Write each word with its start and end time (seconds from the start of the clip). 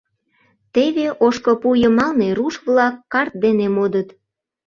Теве 0.73 1.07
ошкыпу 1.25 1.69
йымалне 1.81 2.29
руш-влак 2.37 2.95
карт 3.13 3.33
дене 3.43 3.67
модыт. 3.75 4.09